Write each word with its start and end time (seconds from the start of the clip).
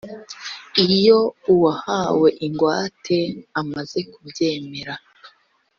iyo 0.85 1.19
uwahawe 1.53 2.29
ingwate 2.45 3.17
amaze 3.61 3.99
kubyemera 4.11 4.93